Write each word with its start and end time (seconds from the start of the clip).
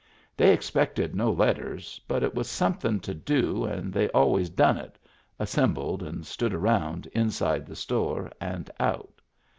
They 0.35 0.51
expected 0.51 1.13
no 1.13 1.29
letters, 1.31 2.01
but 2.07 2.23
it 2.23 2.33
was 2.33 2.49
somethin* 2.49 3.01
to 3.01 3.13
do 3.13 3.65
and 3.65 3.93
they 3.93 4.07
always 4.09 4.49
done 4.49 4.79
it— 4.79 4.97
assembled 5.39 6.01
and 6.01 6.25
stood 6.25 6.55
around 6.55 7.05
inside 7.13 7.67
the 7.67 7.75
store 7.75 8.31
and 8.41 8.67
out. 8.79 9.21